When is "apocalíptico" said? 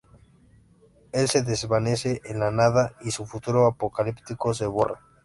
3.67-4.51